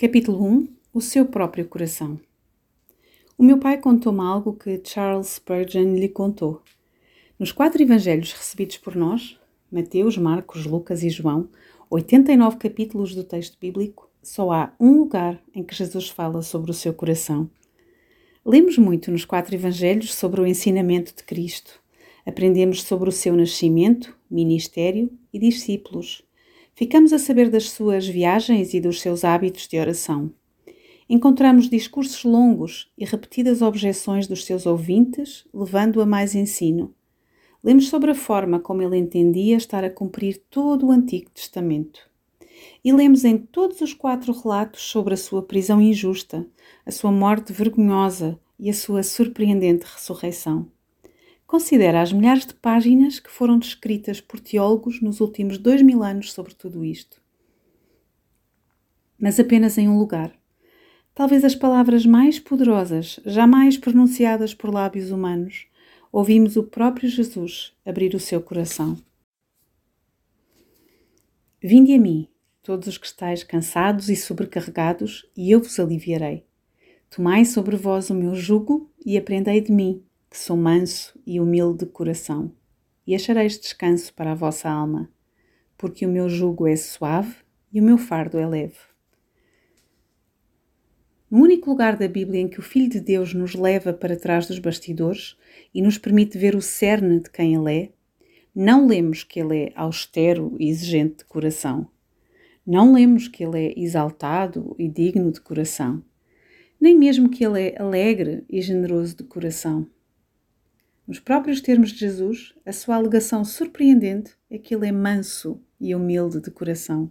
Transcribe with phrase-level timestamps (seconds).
[0.00, 2.20] Capítulo 1 O seu próprio coração.
[3.36, 6.62] O meu pai contou-me algo que Charles Spurgeon lhe contou.
[7.36, 9.36] Nos quatro evangelhos recebidos por nós,
[9.68, 11.48] Mateus, Marcos, Lucas e João,
[11.90, 16.74] 89 capítulos do texto bíblico, só há um lugar em que Jesus fala sobre o
[16.74, 17.50] seu coração.
[18.46, 21.80] Lemos muito nos quatro evangelhos sobre o ensinamento de Cristo.
[22.24, 26.22] Aprendemos sobre o seu nascimento, ministério e discípulos
[26.78, 30.32] Ficamos a saber das suas viagens e dos seus hábitos de oração.
[31.10, 36.94] Encontramos discursos longos e repetidas objeções dos seus ouvintes, levando a mais ensino.
[37.64, 42.08] Lemos sobre a forma como ele entendia estar a cumprir todo o Antigo Testamento.
[42.84, 46.46] E lemos em todos os quatro relatos sobre a sua prisão injusta,
[46.86, 50.70] a sua morte vergonhosa e a sua surpreendente ressurreição.
[51.48, 56.30] Considera as milhares de páginas que foram descritas por teólogos nos últimos dois mil anos
[56.30, 57.22] sobre tudo isto.
[59.18, 60.30] Mas apenas em um lugar.
[61.14, 65.66] Talvez as palavras mais poderosas jamais pronunciadas por lábios humanos,
[66.12, 68.98] ouvimos o próprio Jesus abrir o seu coração.
[71.62, 72.28] Vinde a mim,
[72.62, 76.44] todos os que estáis cansados e sobrecarregados, e eu vos aliviarei.
[77.08, 81.84] Tomai sobre vós o meu jugo e aprendei de mim que sou manso e humilde
[81.84, 82.52] de coração,
[83.06, 85.10] e achareis descanso para a vossa alma,
[85.76, 87.36] porque o meu jugo é suave
[87.72, 88.76] e o meu fardo é leve.
[91.30, 94.46] No único lugar da Bíblia em que o Filho de Deus nos leva para trás
[94.46, 95.36] dos bastidores
[95.74, 97.92] e nos permite ver o cerne de quem Ele é,
[98.54, 101.88] não lemos que Ele é austero e exigente de coração.
[102.66, 106.02] Não lemos que Ele é exaltado e digno de coração.
[106.80, 109.86] Nem mesmo que Ele é alegre e generoso de coração.
[111.08, 115.94] Nos próprios termos de Jesus, a sua alegação surpreendente é que ele é manso e
[115.94, 117.10] humilde de coração.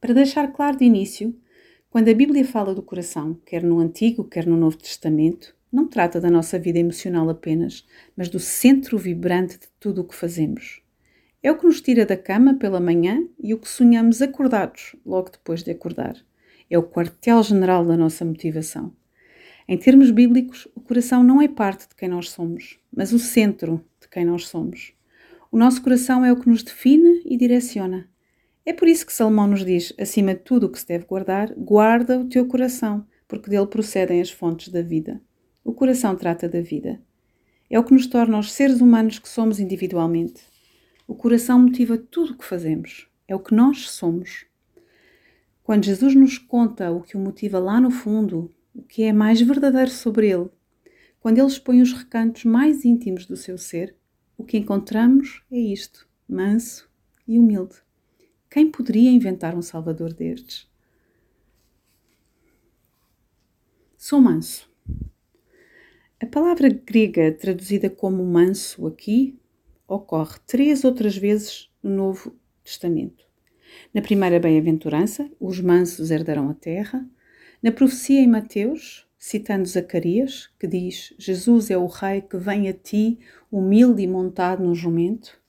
[0.00, 1.36] Para deixar claro de início,
[1.90, 6.20] quando a Bíblia fala do coração, quer no Antigo, quer no Novo Testamento, não trata
[6.20, 7.84] da nossa vida emocional apenas,
[8.16, 10.80] mas do centro vibrante de tudo o que fazemos.
[11.42, 15.30] É o que nos tira da cama pela manhã e o que sonhamos acordados logo
[15.30, 16.16] depois de acordar.
[16.70, 18.94] É o quartel-general da nossa motivação.
[19.70, 23.84] Em termos bíblicos, o coração não é parte de quem nós somos, mas o centro
[24.00, 24.94] de quem nós somos.
[25.52, 28.08] O nosso coração é o que nos define e direciona.
[28.64, 31.52] É por isso que Salomão nos diz, acima de tudo o que se deve guardar,
[31.54, 35.20] guarda o teu coração, porque dele procedem as fontes da vida.
[35.62, 36.98] O coração trata da vida.
[37.68, 40.40] É o que nos torna os seres humanos que somos individualmente.
[41.06, 43.06] O coração motiva tudo o que fazemos.
[43.26, 44.46] É o que nós somos.
[45.62, 49.40] Quando Jesus nos conta o que o motiva lá no fundo, o que é mais
[49.40, 50.48] verdadeiro sobre ele.
[51.18, 53.96] Quando ele expõe os recantos mais íntimos do seu ser,
[54.36, 56.88] o que encontramos é isto, manso
[57.26, 57.74] e humilde.
[58.48, 60.70] Quem poderia inventar um Salvador destes?
[63.96, 64.70] Sou manso.
[66.20, 69.36] A palavra grega traduzida como manso aqui
[69.88, 73.26] ocorre três outras vezes no Novo Testamento.
[73.92, 77.04] Na primeira bem-aventurança, os mansos herdarão a terra.
[77.60, 82.72] Na profecia em Mateus, citando Zacarias, que diz: Jesus é o Rei que vem a
[82.72, 83.18] ti,
[83.50, 85.40] humilde e montado no jumento.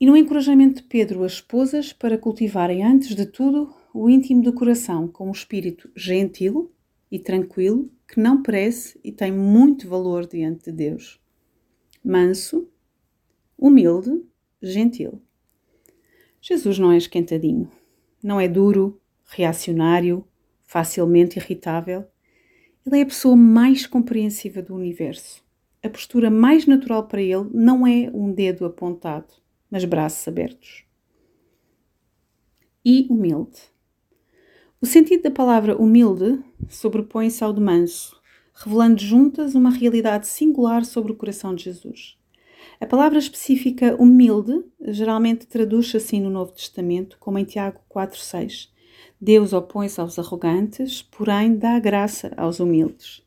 [0.00, 4.52] E no encorajamento de Pedro às esposas para cultivarem, antes de tudo, o íntimo do
[4.52, 6.72] coração com um espírito gentil
[7.08, 11.20] e tranquilo, que não parece e tem muito valor diante de Deus.
[12.04, 12.68] Manso,
[13.56, 14.22] humilde,
[14.60, 15.22] gentil.
[16.40, 17.70] Jesus não é esquentadinho,
[18.20, 20.26] não é duro, reacionário,
[20.74, 22.04] facilmente irritável,
[22.84, 25.40] ele é a pessoa mais compreensiva do universo.
[25.80, 29.34] A postura mais natural para ele não é um dedo apontado,
[29.70, 30.84] mas braços abertos.
[32.84, 33.60] E humilde.
[34.80, 38.20] O sentido da palavra humilde sobrepõe-se ao de manso,
[38.52, 42.18] revelando juntas uma realidade singular sobre o coração de Jesus.
[42.80, 48.73] A palavra específica humilde geralmente traduz-se assim no Novo Testamento, como em Tiago 4,6
[49.20, 53.24] Deus opõe-se aos arrogantes, porém dá graça aos humildes.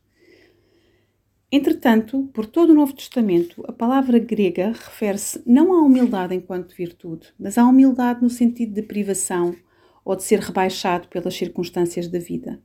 [1.50, 7.28] Entretanto, por todo o Novo Testamento, a palavra grega refere-se não à humildade enquanto virtude,
[7.38, 9.56] mas à humildade no sentido de privação
[10.04, 12.62] ou de ser rebaixado pelas circunstâncias da vida.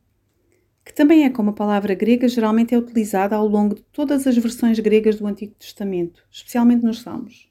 [0.83, 4.37] Que também é como a palavra grega geralmente é utilizada ao longo de todas as
[4.37, 7.49] versões gregas do Antigo Testamento, especialmente nos Salmos.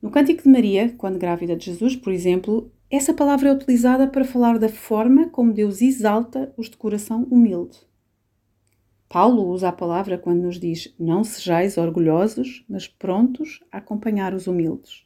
[0.00, 4.24] No Cântico de Maria, quando grávida de Jesus, por exemplo, essa palavra é utilizada para
[4.24, 7.78] falar da forma como Deus exalta os de coração humilde.
[9.08, 14.48] Paulo usa a palavra quando nos diz: Não sejais orgulhosos, mas prontos a acompanhar os
[14.48, 15.04] humildes,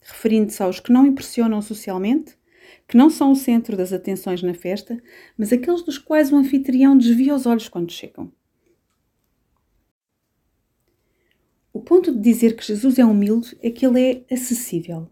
[0.00, 2.38] referindo-se aos que não impressionam socialmente,
[2.88, 5.02] que não são o centro das atenções na festa,
[5.36, 8.32] mas aqueles dos quais o anfitrião desvia os olhos quando chegam.
[11.70, 15.10] O ponto de dizer que Jesus é humilde é que ele é acessível.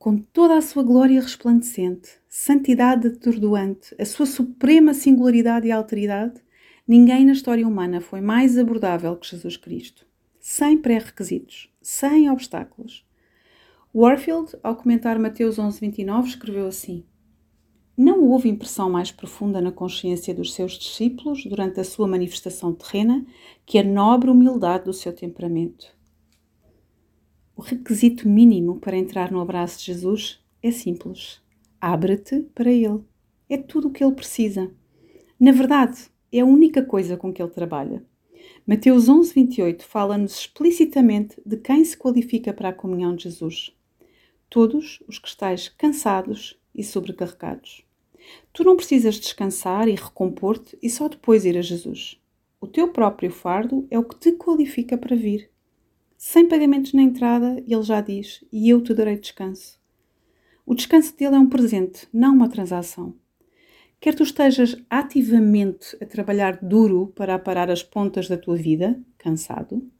[0.00, 6.40] Com toda a sua glória resplandecente, santidade atordoante, a sua suprema singularidade e alteridade,
[6.88, 10.06] ninguém na história humana foi mais abordável que Jesus Cristo.
[10.40, 13.06] Sem pré-requisitos, sem obstáculos.
[13.94, 17.04] Warfield, ao comentar Mateus 11:29, escreveu assim:
[17.94, 23.22] Não houve impressão mais profunda na consciência dos seus discípulos durante a sua manifestação terrena
[23.66, 25.99] que a nobre humildade do seu temperamento.
[27.60, 31.42] O requisito mínimo para entrar no abraço de Jesus é simples:
[31.78, 33.04] abre-te para Ele.
[33.50, 34.70] É tudo o que Ele precisa.
[35.38, 38.02] Na verdade, é a única coisa com que Ele trabalha.
[38.66, 43.76] Mateus 11:28 fala-nos explicitamente de quem se qualifica para a comunhão de Jesus
[44.48, 47.84] todos os que estáis cansados e sobrecarregados.
[48.54, 52.18] Tu não precisas descansar e recompor-te e só depois ir a Jesus.
[52.58, 55.49] O teu próprio fardo é o que te qualifica para vir.
[56.22, 59.80] Sem pagamentos na entrada, ele já diz: E eu te darei descanso.
[60.66, 63.16] O descanso dele é um presente, não uma transação.
[63.98, 69.90] Quer tu estejas ativamente a trabalhar duro para aparar as pontas da tua vida, cansado,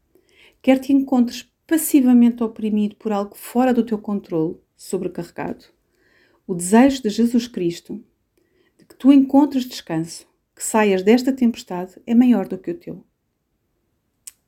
[0.61, 5.64] quer te encontres passivamente oprimido por algo fora do teu controle, sobrecarregado.
[6.46, 8.05] O desejo de Jesus Cristo
[8.78, 13.06] de que tu encontres descanso, que saias desta tempestade, é maior do que o teu.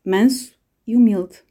[0.04, 0.54] Manso
[0.86, 1.42] e humilde.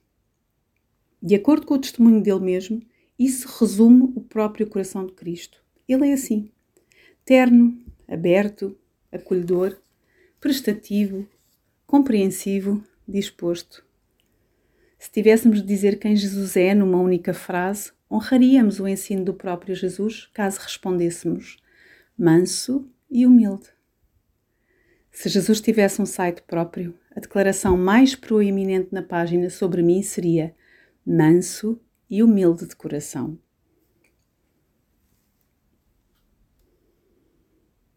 [1.22, 2.82] De acordo com o testemunho dele mesmo,
[3.18, 5.64] isso resume o próprio coração de Cristo.
[5.88, 6.50] Ele é assim:
[7.24, 7.78] terno,
[8.08, 8.78] aberto,
[9.12, 9.78] acolhedor,
[10.40, 11.28] prestativo,
[11.86, 13.84] compreensivo, disposto
[15.02, 19.74] se tivéssemos de dizer quem Jesus é numa única frase, honraríamos o ensino do próprio
[19.74, 21.58] Jesus caso respondêssemos
[22.16, 23.68] manso e humilde.
[25.12, 30.54] Se Jesus tivesse um site próprio, a declaração mais proeminente na página sobre mim seria
[31.06, 33.38] manso e humilde de coração.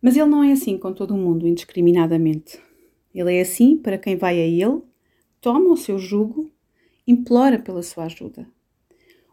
[0.01, 2.61] Mas ele não é assim com todo o mundo indiscriminadamente.
[3.15, 4.83] Ele é assim para quem vai a ele,
[5.41, 6.51] toma o seu jugo
[7.07, 8.47] implora pela sua ajuda.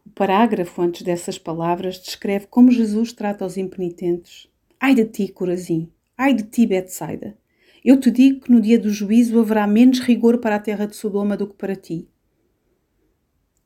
[0.05, 4.47] O parágrafo antes dessas palavras descreve como Jesus trata os impenitentes.
[4.79, 5.89] Ai de ti, Corazim!
[6.17, 7.37] Ai de ti, Betsaida!
[7.83, 10.95] Eu te digo que no dia do juízo haverá menos rigor para a terra de
[10.95, 12.07] Sodoma do que para ti.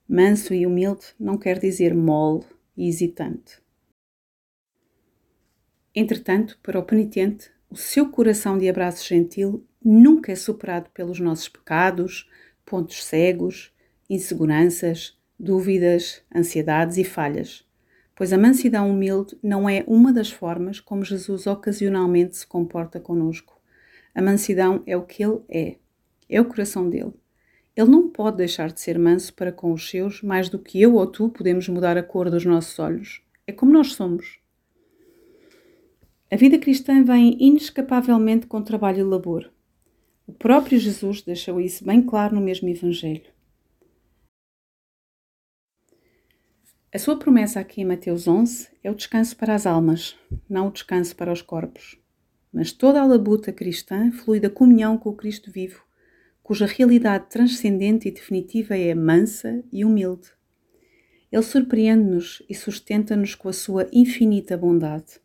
[0.07, 2.45] Manso e humilde não quer dizer mole
[2.77, 3.59] e hesitante.
[5.95, 11.49] Entretanto, para o penitente, o seu coração de abraço gentil nunca é superado pelos nossos
[11.49, 12.29] pecados,
[12.65, 13.73] pontos cegos,
[14.09, 17.65] inseguranças, dúvidas, ansiedades e falhas,
[18.15, 23.59] pois a mansidão humilde não é uma das formas como Jesus ocasionalmente se comporta conosco.
[24.13, 25.77] A mansidão é o que ele é,
[26.29, 27.13] é o coração dele.
[27.75, 30.95] Ele não pode deixar de ser manso para com os seus mais do que eu
[30.95, 33.21] ou tu podemos mudar a cor dos nossos olhos.
[33.45, 34.39] É como nós somos.
[36.31, 39.51] A vida cristã vem inescapavelmente com trabalho e labor.
[40.25, 43.35] O próprio Jesus deixou isso bem claro no mesmo Evangelho.
[46.91, 50.17] A sua promessa aqui em Mateus 11 é o descanso para as almas,
[50.49, 51.99] não o descanso para os corpos.
[52.51, 55.84] Mas toda a labuta cristã flui da comunhão com o Cristo vivo,
[56.45, 60.27] cuja realidade transcendente e definitiva é mansa e humilde.
[61.31, 65.19] Ele surpreende-nos e sustenta-nos com a sua infinita bondade.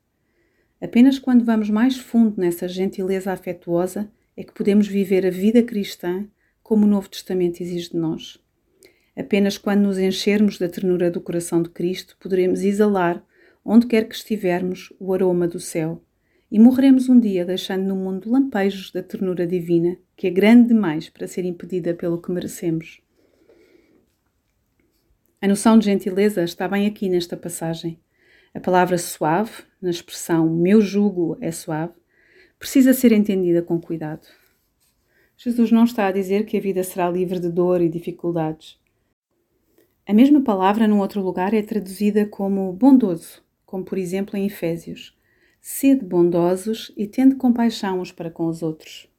[0.81, 6.27] Apenas quando vamos mais fundo nessa gentileza afetuosa é que podemos viver a vida cristã
[6.62, 8.39] como o Novo Testamento exige de nós.
[9.15, 13.23] Apenas quando nos enchermos da ternura do coração de Cristo poderemos exalar,
[13.62, 16.03] onde quer que estivermos, o aroma do céu.
[16.50, 21.09] E morreremos um dia deixando no mundo lampejos da ternura divina, que é grande demais
[21.09, 23.00] para ser impedida pelo que merecemos.
[25.41, 27.99] A noção de gentileza está bem aqui nesta passagem.
[28.53, 31.95] A palavra suave, na expressão meu jugo é suave,
[32.59, 34.27] precisa ser entendida com cuidado.
[35.39, 38.79] Jesus não está a dizer que a vida será livre de dor e dificuldades.
[40.07, 45.19] A mesma palavra, num outro lugar, é traduzida como bondoso, como por exemplo em Efésios.
[45.62, 49.10] Sede bondosos e tende compaixão uns para com os outros.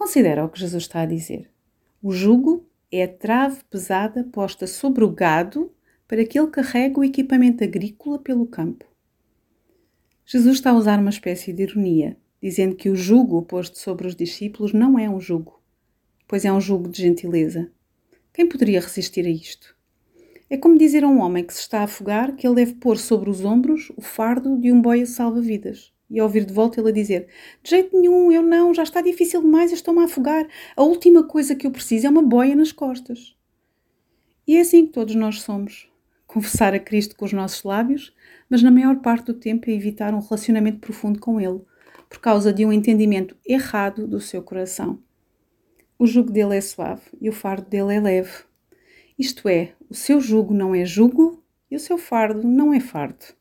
[0.00, 1.50] Considera o que Jesus está a dizer.
[2.02, 5.70] O jugo é a trave pesada posta sobre o gado
[6.08, 8.86] para que ele carregue o equipamento agrícola pelo campo.
[10.24, 14.16] Jesus está a usar uma espécie de ironia, dizendo que o jugo posto sobre os
[14.16, 15.60] discípulos não é um jugo,
[16.26, 17.70] pois é um jugo de gentileza.
[18.32, 19.76] Quem poderia resistir a isto?
[20.48, 22.96] É como dizer a um homem que se está a afogar que ele deve pôr
[22.96, 25.92] sobre os ombros o fardo de um boia salva-vidas.
[26.10, 27.28] E ouvir de volta ele a dizer:
[27.62, 30.46] De jeito nenhum, eu não, já está difícil demais, estou-me a afogar.
[30.76, 33.36] A última coisa que eu preciso é uma boia nas costas.
[34.46, 35.88] E é assim que todos nós somos.
[36.26, 38.12] Confessar a Cristo com os nossos lábios,
[38.48, 41.60] mas na maior parte do tempo é evitar um relacionamento profundo com Ele,
[42.08, 45.00] por causa de um entendimento errado do seu coração.
[45.98, 48.44] O jugo dele é suave e o fardo dele é leve.
[49.18, 53.39] Isto é, o seu jugo não é jugo e o seu fardo não é fardo.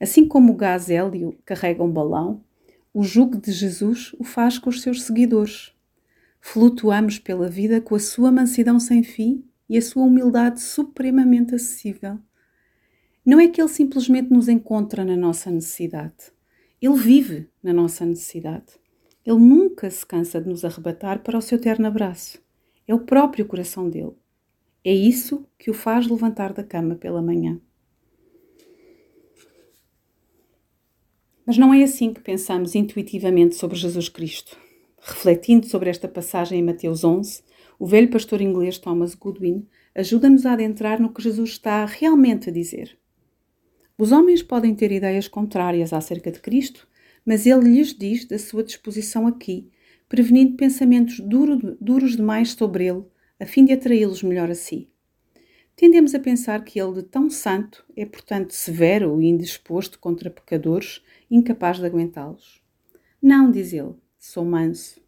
[0.00, 2.44] Assim como o gás hélio carrega um balão,
[2.92, 5.72] o jugo de Jesus o faz com os seus seguidores.
[6.40, 12.18] Flutuamos pela vida com a sua mansidão sem fim e a sua humildade supremamente acessível.
[13.24, 16.32] Não é que ele simplesmente nos encontra na nossa necessidade.
[16.80, 18.78] Ele vive na nossa necessidade.
[19.24, 22.40] Ele nunca se cansa de nos arrebatar para o seu terno abraço.
[22.86, 24.14] É o próprio coração dele.
[24.84, 27.60] É isso que o faz levantar da cama pela manhã.
[31.46, 34.58] Mas não é assim que pensamos intuitivamente sobre Jesus Cristo.
[35.00, 37.40] Refletindo sobre esta passagem em Mateus 11,
[37.78, 42.52] o velho pastor inglês Thomas Goodwin ajuda-nos a adentrar no que Jesus está realmente a
[42.52, 42.98] dizer.
[43.96, 46.88] Os homens podem ter ideias contrárias acerca de Cristo,
[47.24, 49.70] mas ele lhes diz da sua disposição aqui,
[50.08, 53.04] prevenindo pensamentos duro, duros demais sobre ele,
[53.38, 54.90] a fim de atraí-los melhor a si.
[55.76, 61.02] Tendemos a pensar que ele, de tão santo, é portanto severo e indisposto contra pecadores,
[61.30, 62.62] incapaz de aguentá-los.
[63.20, 65.00] Não, diz ele, sou manso,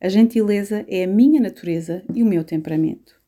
[0.00, 3.20] a gentileza é a minha natureza e o meu temperamento.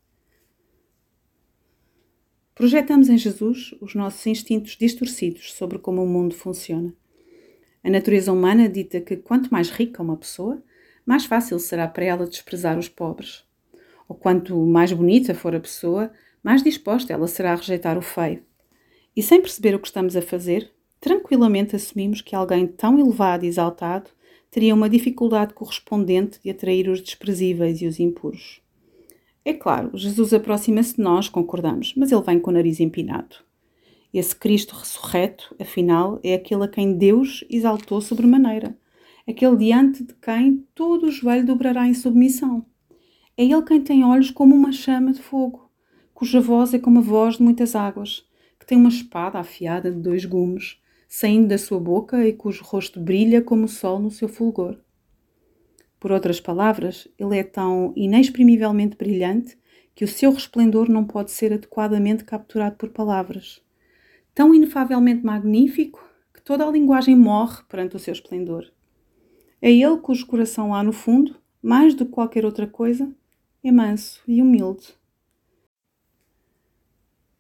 [2.55, 6.93] Projetamos em Jesus os nossos instintos distorcidos sobre como o mundo funciona.
[7.83, 10.63] A natureza humana dita que quanto mais rica uma pessoa,
[11.07, 13.45] mais fácil será para ela desprezar os pobres.
[14.09, 16.13] Ou quanto mais bonita for a pessoa,
[16.43, 18.43] mais disposta ela será a rejeitar o feio.
[19.17, 23.49] E sem perceber o que estamos a fazer, tranquilamente assumimos que alguém tão elevado e
[23.49, 24.11] exaltado
[24.51, 28.61] teria uma dificuldade correspondente de atrair os desprezíveis e os impuros.
[29.45, 33.37] É claro, Jesus aproxima-se de nós, concordamos, mas ele vem com o nariz empinado.
[34.13, 38.77] Esse Cristo ressurreto, afinal, é aquele a quem Deus exaltou sobremaneira,
[39.29, 42.65] aquele diante de quem todo o joelho dobrará em submissão.
[43.37, 45.71] É ele quem tem olhos como uma chama de fogo,
[46.15, 48.27] cuja voz é como a voz de muitas águas,
[48.59, 53.01] que tem uma espada afiada de dois gumes, saindo da sua boca e cujo rosto
[53.01, 54.77] brilha como o sol no seu fulgor.
[55.99, 59.59] Por outras palavras, ele é tão inexprimivelmente brilhante
[59.95, 63.61] que o seu resplendor não pode ser adequadamente capturado por palavras.
[64.33, 68.71] Tão inefavelmente magnífico que toda a linguagem morre perante o seu esplendor.
[69.61, 73.13] É ele cujo coração há no fundo, mais do que qualquer outra coisa,
[73.65, 74.95] é manso e humilde.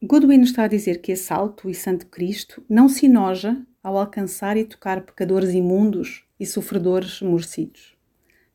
[0.00, 4.56] Goodwin está a dizer que esse alto e santo Cristo não se enoja ao alcançar
[4.56, 7.96] e tocar pecadores imundos e sofredores esmorecidos.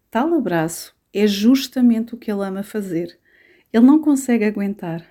[0.10, 3.20] Tal abraço é justamente o que ele ama fazer.
[3.74, 5.06] Ele não consegue aguentar.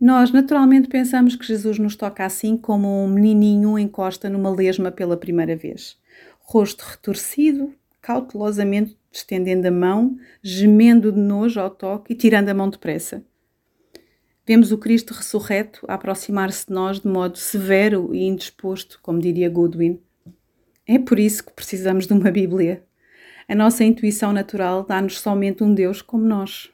[0.00, 5.16] Nós naturalmente pensamos que Jesus nos toca assim como um menininho encosta numa lesma pela
[5.16, 5.98] primeira vez.
[6.38, 12.70] Rosto retorcido, cautelosamente estendendo a mão, gemendo de nojo ao toque e tirando a mão
[12.70, 13.24] depressa.
[14.46, 19.98] Vemos o Cristo ressurreto aproximar-se de nós de modo severo e indisposto, como diria Goodwin.
[20.86, 22.84] É por isso que precisamos de uma Bíblia.
[23.48, 26.70] A nossa intuição natural dá-nos somente um Deus como nós.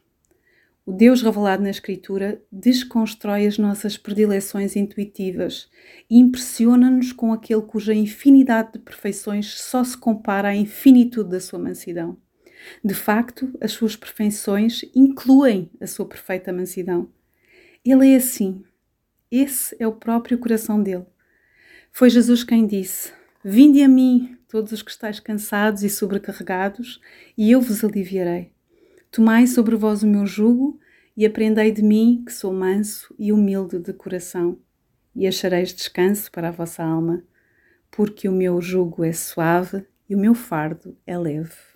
[0.85, 5.69] O Deus revelado na Escritura desconstrói as nossas predileções intuitivas
[6.11, 11.61] e impressiona-nos com aquele cuja infinidade de perfeições só se compara à infinitude da sua
[11.61, 12.17] mansidão.
[12.85, 17.09] De facto, as suas perfeições incluem a sua perfeita mansidão.
[17.83, 18.63] Ele é assim.
[19.31, 21.07] Esse é o próprio coração dele.
[21.91, 23.11] Foi Jesus quem disse:
[23.43, 27.01] Vinde a mim, todos os que estáis cansados e sobrecarregados,
[27.39, 28.53] e eu vos aliviarei.
[29.11, 30.79] Tomai sobre vós o meu jugo
[31.17, 34.59] e aprendei de mim, que sou manso e humilde de coração,
[35.17, 37.25] e achareis descanso para a vossa alma,
[37.91, 41.70] porque o meu jugo é suave e o meu fardo é leve.